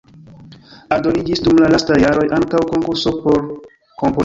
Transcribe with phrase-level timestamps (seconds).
[0.95, 4.17] Aldoniĝis dum la lastaj jaroj ankaŭ konkurso por komponado.